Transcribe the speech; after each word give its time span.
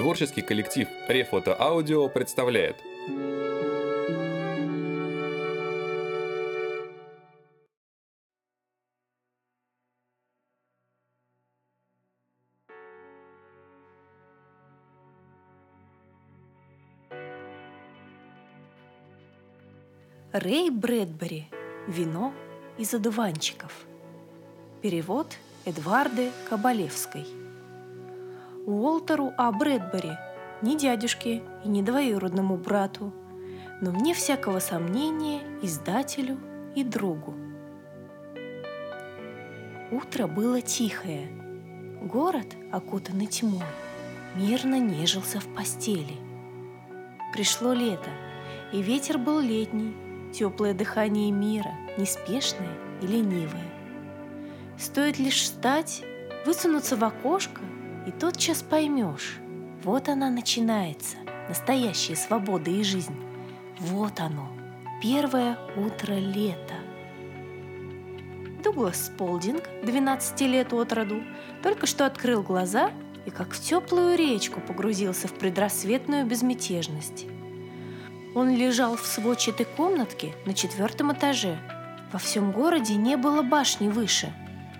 Творческий 0.00 0.40
коллектив 0.40 0.88
Рефото 1.08 1.54
Аудио 1.60 2.08
представляет 2.08 2.76
Рэй 20.32 20.70
Брэдбери. 20.70 21.44
Вино 21.86 22.32
из 22.78 22.94
одуванчиков. 22.94 23.84
Перевод 24.80 25.26
Эдварды 25.66 26.30
Кабалевской. 26.48 27.39
Уолтеру 28.70 29.32
А. 29.36 29.50
Брэдбери, 29.50 30.12
не 30.62 30.76
дядюшке 30.76 31.42
и 31.64 31.68
не 31.68 31.82
двоюродному 31.82 32.56
брату, 32.56 33.12
но 33.80 33.90
вне 33.90 34.14
всякого 34.14 34.60
сомнения 34.60 35.40
издателю 35.60 36.38
и 36.76 36.84
другу. 36.84 37.34
Утро 39.90 40.28
было 40.28 40.60
тихое. 40.60 41.28
Город, 42.00 42.46
окутанный 42.70 43.26
тьмой, 43.26 43.64
мирно 44.36 44.78
нежился 44.78 45.40
в 45.40 45.48
постели. 45.52 46.14
Пришло 47.32 47.72
лето, 47.72 48.10
и 48.72 48.80
ветер 48.82 49.18
был 49.18 49.40
летний, 49.40 49.96
теплое 50.32 50.74
дыхание 50.74 51.32
мира, 51.32 51.72
неспешное 51.98 52.78
и 53.02 53.06
ленивое. 53.08 53.68
Стоит 54.78 55.18
лишь 55.18 55.42
встать, 55.42 56.04
высунуться 56.46 56.94
в 56.94 57.02
окошко, 57.02 57.60
и 58.06 58.10
тотчас 58.10 58.62
поймешь, 58.62 59.38
вот 59.82 60.08
она 60.08 60.30
начинается, 60.30 61.16
настоящая 61.48 62.16
свобода 62.16 62.70
и 62.70 62.82
жизнь. 62.82 63.16
Вот 63.78 64.20
оно, 64.20 64.48
первое 65.02 65.58
утро 65.76 66.14
лета. 66.14 66.74
Дуглас 68.62 69.06
Сполдинг, 69.06 69.62
12 69.82 70.40
лет 70.42 70.72
от 70.72 70.92
роду, 70.92 71.22
только 71.62 71.86
что 71.86 72.04
открыл 72.04 72.42
глаза 72.42 72.90
и 73.26 73.30
как 73.30 73.52
в 73.52 73.60
теплую 73.60 74.16
речку 74.16 74.60
погрузился 74.60 75.28
в 75.28 75.32
предрассветную 75.32 76.26
безмятежность. 76.26 77.26
Он 78.34 78.54
лежал 78.54 78.96
в 78.96 79.06
сводчатой 79.06 79.66
комнатке 79.66 80.34
на 80.46 80.54
четвертом 80.54 81.12
этаже. 81.12 81.58
Во 82.12 82.18
всем 82.18 82.52
городе 82.52 82.94
не 82.96 83.16
было 83.16 83.42
башни 83.42 83.88
выше. 83.88 84.32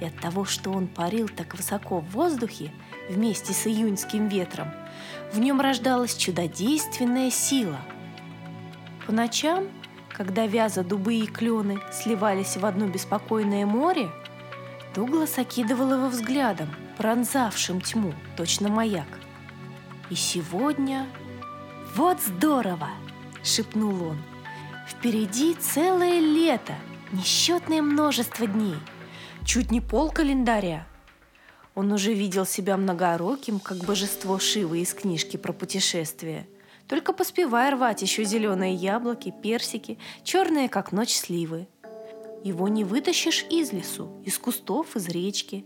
И 0.00 0.04
от 0.04 0.18
того, 0.20 0.44
что 0.44 0.70
он 0.70 0.88
парил 0.88 1.28
так 1.28 1.54
высоко 1.54 2.00
в 2.00 2.10
воздухе, 2.10 2.72
вместе 3.08 3.52
с 3.52 3.66
июньским 3.66 4.28
ветром, 4.28 4.70
в 5.32 5.38
нем 5.38 5.60
рождалась 5.60 6.16
чудодейственная 6.16 7.30
сила. 7.30 7.78
По 9.06 9.12
ночам, 9.12 9.68
когда 10.08 10.46
вяза, 10.46 10.82
дубы 10.82 11.14
и 11.14 11.26
клены 11.26 11.78
сливались 11.92 12.56
в 12.56 12.64
одно 12.64 12.86
беспокойное 12.86 13.66
море, 13.66 14.10
Дуглас 14.94 15.36
окидывал 15.36 15.92
его 15.92 16.08
взглядом, 16.08 16.70
пронзавшим 16.96 17.82
тьму, 17.82 18.14
точно 18.36 18.68
маяк. 18.68 19.08
И 20.08 20.14
сегодня... 20.14 21.06
Вот 21.94 22.20
здорово! 22.20 22.88
шепнул 23.42 24.10
он. 24.10 24.18
Впереди 24.88 25.54
целое 25.54 26.20
лето, 26.20 26.74
несчетное 27.12 27.82
множество 27.82 28.46
дней, 28.46 28.76
чуть 29.44 29.70
не 29.70 29.80
пол 29.80 30.10
календаря. 30.10 30.86
Он 31.76 31.92
уже 31.92 32.12
видел 32.12 32.44
себя 32.44 32.76
многороким, 32.76 33.60
как 33.60 33.84
божество 33.84 34.40
Шивы 34.40 34.80
из 34.80 34.92
книжки 34.92 35.36
про 35.36 35.52
путешествия. 35.52 36.48
Только 36.88 37.12
поспевая 37.12 37.70
рвать 37.70 38.02
еще 38.02 38.24
зеленые 38.24 38.74
яблоки, 38.74 39.32
персики, 39.42 39.96
черные, 40.24 40.68
как 40.68 40.90
ночь, 40.90 41.14
сливы. 41.14 41.68
Его 42.42 42.66
не 42.66 42.82
вытащишь 42.82 43.46
из 43.48 43.72
лесу, 43.72 44.20
из 44.24 44.36
кустов, 44.38 44.96
из 44.96 45.06
речки. 45.08 45.64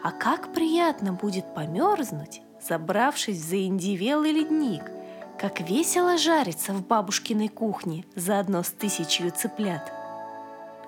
А 0.00 0.12
как 0.12 0.54
приятно 0.54 1.12
будет 1.12 1.52
померзнуть, 1.52 2.42
забравшись 2.60 3.38
в 3.38 3.48
заиндивелый 3.48 4.30
ледник– 4.30 4.84
как 5.38 5.60
весело 5.60 6.18
жарится 6.18 6.72
в 6.72 6.84
бабушкиной 6.84 7.46
кухне 7.46 8.04
заодно 8.16 8.64
с 8.64 8.70
тысячью 8.70 9.30
цыплят. 9.30 9.92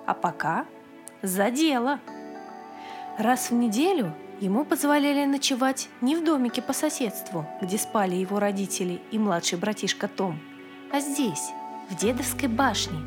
А 0.05 0.13
пока 0.13 0.65
за 1.21 1.49
дело. 1.51 2.01
Раз 3.17 3.49
в 3.49 3.53
неделю 3.53 4.13
ему 4.41 4.65
позволяли 4.65 5.23
ночевать 5.25 5.87
не 6.01 6.15
в 6.15 6.25
домике 6.25 6.63
по 6.63 6.73
соседству, 6.73 7.47
где 7.61 7.77
спали 7.77 8.15
его 8.15 8.39
родители 8.39 8.99
и 9.11 9.19
младший 9.19 9.59
братишка 9.59 10.07
Том, 10.07 10.39
а 10.91 10.99
здесь, 10.99 11.51
в 11.89 11.95
дедовской 11.95 12.49
башне. 12.49 12.97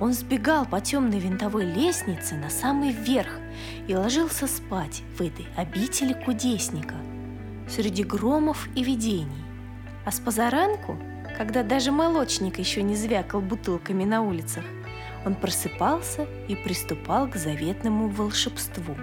Он 0.00 0.14
сбегал 0.14 0.64
по 0.64 0.80
темной 0.80 1.18
винтовой 1.18 1.66
лестнице 1.66 2.36
на 2.36 2.48
самый 2.48 2.90
верх 2.90 3.38
и 3.86 3.94
ложился 3.94 4.46
спать 4.46 5.02
в 5.18 5.20
этой 5.20 5.46
обители 5.56 6.14
кудесника 6.14 6.94
среди 7.68 8.02
громов 8.02 8.66
и 8.74 8.82
видений. 8.82 9.44
А 10.06 10.10
с 10.10 10.18
позаранку, 10.18 10.98
когда 11.36 11.62
даже 11.62 11.92
молочник 11.92 12.58
еще 12.58 12.82
не 12.82 12.96
звякал 12.96 13.42
бутылками 13.42 14.04
на 14.04 14.22
улицах, 14.22 14.64
он 15.26 15.34
просыпался 15.34 16.26
и 16.48 16.54
приступал 16.54 17.28
к 17.28 17.36
заветному 17.36 18.08
волшебству. 18.08 18.96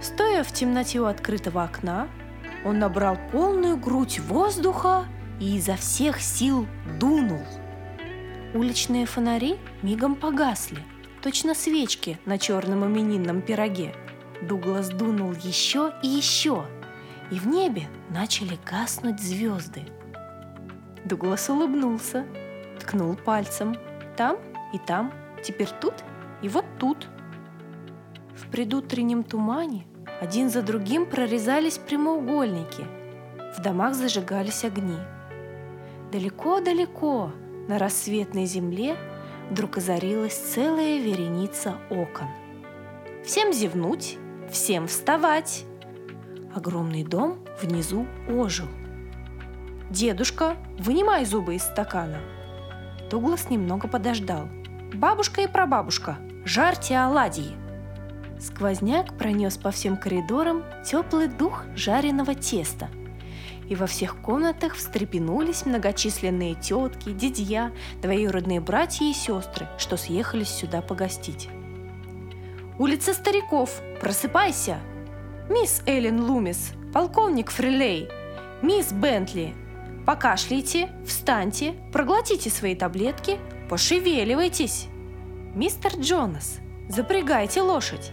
Стоя 0.00 0.42
в 0.44 0.52
темноте 0.52 1.00
у 1.00 1.06
открытого 1.06 1.64
окна, 1.64 2.08
он 2.64 2.78
набрал 2.78 3.18
полную 3.32 3.76
грудь 3.76 4.20
воздуха 4.20 5.06
и 5.40 5.56
изо 5.56 5.76
всех 5.76 6.20
сил 6.20 6.66
дунул. 6.98 7.42
Уличные 8.54 9.06
фонари 9.06 9.58
мигом 9.82 10.14
погасли, 10.14 10.78
точно 11.22 11.54
свечки 11.54 12.18
на 12.24 12.38
черном 12.38 12.86
именинном 12.86 13.42
пироге. 13.42 13.94
Дуглас 14.42 14.88
дунул 14.88 15.32
еще 15.32 15.92
и 16.02 16.08
еще– 16.08 16.64
и 17.30 17.38
в 17.38 17.46
небе 17.46 17.88
начали 18.10 18.58
гаснуть 18.64 19.20
звезды. 19.20 19.82
Дуглас 21.04 21.48
улыбнулся, 21.48 22.26
ткнул 22.80 23.16
пальцем. 23.16 23.76
Там 24.16 24.38
и 24.72 24.78
там, 24.78 25.12
теперь 25.44 25.68
тут 25.80 25.94
и 26.42 26.48
вот 26.48 26.64
тут. 26.78 27.08
В 28.48 28.50
предутреннем 28.50 29.24
тумане 29.24 29.84
один 30.22 30.48
за 30.48 30.62
другим 30.62 31.04
прорезались 31.04 31.76
прямоугольники. 31.76 32.82
В 33.54 33.60
домах 33.60 33.94
зажигались 33.94 34.64
огни. 34.64 34.96
Далеко-далеко 36.12 37.30
на 37.68 37.78
рассветной 37.78 38.46
земле 38.46 38.96
вдруг 39.50 39.76
озарилась 39.76 40.32
целая 40.32 40.98
вереница 40.98 41.76
окон. 41.90 42.26
Всем 43.22 43.52
зевнуть, 43.52 44.16
всем 44.50 44.86
вставать! 44.86 45.66
Огромный 46.54 47.04
дом 47.04 47.40
внизу 47.60 48.06
ожил. 48.30 48.68
«Дедушка, 49.90 50.56
вынимай 50.78 51.26
зубы 51.26 51.56
из 51.56 51.64
стакана!» 51.64 52.20
Дуглас 53.10 53.50
немного 53.50 53.88
подождал. 53.88 54.48
«Бабушка 54.94 55.42
и 55.42 55.46
прабабушка, 55.46 56.16
жарьте 56.46 56.96
оладьи!» 56.96 57.67
Сквозняк 58.40 59.16
пронес 59.18 59.56
по 59.56 59.70
всем 59.70 59.96
коридорам 59.96 60.64
теплый 60.84 61.28
дух 61.28 61.64
жареного 61.74 62.34
теста. 62.34 62.88
И 63.68 63.74
во 63.74 63.86
всех 63.86 64.16
комнатах 64.22 64.74
встрепенулись 64.76 65.66
многочисленные 65.66 66.54
тетки, 66.54 67.10
дядья, 67.10 67.72
двоюродные 68.00 68.60
братья 68.60 69.04
и 69.04 69.12
сестры, 69.12 69.68
что 69.76 69.96
съехались 69.96 70.48
сюда 70.48 70.80
погостить. 70.80 71.48
«Улица 72.78 73.12
стариков! 73.12 73.80
Просыпайся!» 74.00 74.78
«Мисс 75.50 75.82
Эллен 75.86 76.20
Лумис, 76.20 76.72
полковник 76.94 77.50
Фрилей, 77.50 78.08
мисс 78.62 78.92
Бентли, 78.92 79.54
покашляйте, 80.06 80.90
встаньте, 81.06 81.74
проглотите 81.92 82.50
свои 82.50 82.74
таблетки, 82.74 83.38
пошевеливайтесь. 83.68 84.86
Мистер 85.54 85.92
Джонас, 85.98 86.58
запрягайте 86.88 87.62
лошадь, 87.62 88.12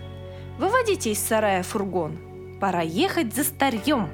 выводите 0.57 1.12
из 1.12 1.19
сарая 1.19 1.63
фургон, 1.63 2.18
пора 2.60 2.81
ехать 2.81 3.34
за 3.34 3.44
старьем». 3.44 4.10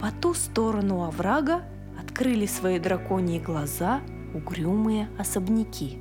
По 0.00 0.10
ту 0.10 0.34
сторону 0.34 1.04
оврага 1.04 1.62
открыли 2.00 2.46
свои 2.46 2.78
драконьи 2.78 3.38
глаза 3.38 4.00
угрюмые 4.34 5.08
особняки. 5.18 5.98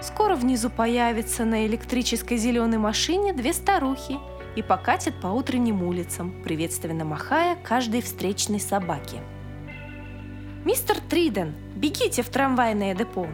Скоро 0.00 0.34
внизу 0.34 0.70
появятся 0.70 1.44
на 1.44 1.66
электрической 1.66 2.36
зеленой 2.36 2.78
машине 2.78 3.32
две 3.32 3.52
старухи– 3.52 4.18
и 4.56 4.62
покатит 4.62 5.14
по 5.20 5.28
утренним 5.28 5.82
улицам, 5.82 6.32
приветственно 6.42 7.04
махая 7.04 7.56
каждой 7.56 8.02
встречной 8.02 8.60
собаке. 8.60 9.20
«Мистер 10.64 10.96
Триден, 11.10 11.54
бегите 11.74 12.22
в 12.22 12.28
трамвайное 12.28 12.94
депо!» 12.94 13.26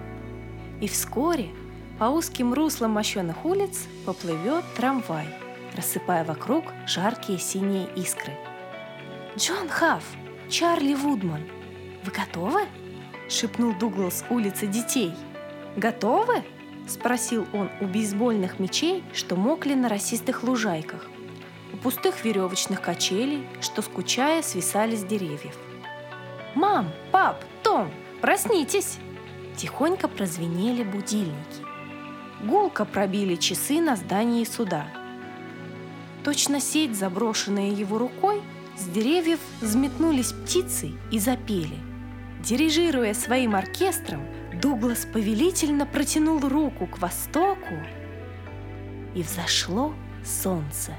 И 0.81 0.89
вскоре 0.89 1.51
по 2.01 2.07
узким 2.07 2.55
руслам 2.55 2.93
мощенных 2.93 3.45
улиц 3.45 3.87
поплывет 4.07 4.65
трамвай, 4.75 5.27
рассыпая 5.77 6.25
вокруг 6.25 6.65
жаркие 6.87 7.39
синие 7.39 7.87
искры. 7.95 8.33
Джон 9.37 9.69
Хафф, 9.69 10.03
Чарли 10.49 10.95
Вудман, 10.95 11.43
вы 12.03 12.11
готовы?»— 12.11 12.63
шепнул 13.29 13.75
Дуглас 13.75 14.25
улицы 14.31 14.67
детей. 14.67 15.13
«Готовы?»— 15.77 16.43
спросил 16.89 17.47
он 17.53 17.69
у 17.83 17.85
бейсбольных 17.85 18.59
мечей, 18.59 19.05
что 19.13 19.37
мокли 19.37 19.75
на 19.75 19.91
росистых 19.91 20.43
лужайках, 20.43 21.07
у 21.75 21.77
пустых 21.77 22.25
веревочных 22.25 22.81
качелей, 22.81 23.47
что, 23.61 23.83
скучая, 23.83 24.41
свисали 24.41 24.97
с 24.97 25.05
деревьев. 25.05 25.57
«Мам, 26.55 26.93
пап, 27.13 27.45
Том, 27.63 27.91
проснитесь!» 28.23 28.97
Тихонько 29.59 30.09
прозвенели 30.09 30.83
будильники. 30.83 31.70
Гулко 32.43 32.85
пробили 32.85 33.37
часы 33.37 33.81
на 33.81 33.97
здании 33.97 34.45
суда. 34.45 34.87
Точно 36.25 36.61
сеть, 36.61 36.97
заброшенная 36.97 37.71
его 37.71 37.99
рукой, 37.99 38.41
с 38.79 38.85
деревьев 38.85 39.41
взметнулись 39.61 40.33
птицы 40.33 40.93
и 41.11 41.19
запели. 41.19 41.77
Дирижируя 42.43 43.13
своим 43.13 43.55
оркестром, 43.55 44.27
Дуглас 44.55 45.05
повелительно 45.05 45.85
протянул 45.87 46.41
руку 46.41 46.87
к 46.87 46.99
востоку, 46.99 47.75
и 49.15 49.23
взошло 49.23 49.95
солнце. 50.25 50.95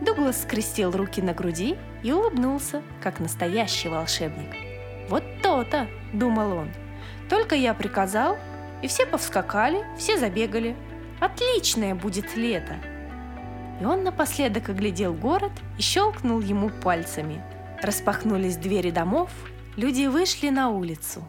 Дуглас 0.00 0.42
скрестил 0.42 0.90
руки 0.90 1.22
на 1.22 1.32
груди 1.32 1.76
и 2.02 2.12
улыбнулся, 2.12 2.82
как 3.02 3.20
настоящий 3.20 3.88
волшебник. 3.88 4.54
«Вот 5.08 5.22
то-то!»– 5.42 5.88
думал 6.12 6.52
он. 6.52 6.70
«Только 7.30 7.54
я 7.54 7.72
приказал, 7.74 8.36
и 8.84 8.86
все 8.86 9.06
повскакали, 9.06 9.82
все 9.96 10.18
забегали. 10.18 10.76
Отличное 11.18 11.94
будет 11.94 12.36
лето!» 12.36 12.74
И 13.80 13.84
он 13.86 14.04
напоследок 14.04 14.68
оглядел 14.68 15.14
город 15.14 15.52
и 15.78 15.82
щелкнул 15.82 16.40
ему 16.40 16.68
пальцами. 16.68 17.42
Распахнулись 17.82 18.58
двери 18.58 18.90
домов, 18.90 19.30
люди 19.76 20.06
вышли 20.06 20.50
на 20.50 20.68
улицу. 20.68 21.24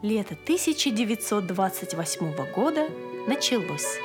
Лето 0.00 0.32
1928 0.32 2.52
года 2.54 2.88
началось. 3.26 3.98